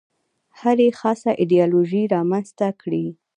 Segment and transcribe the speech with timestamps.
[0.59, 3.05] هرې خاصه ایدیالوژي رامنځته کړې.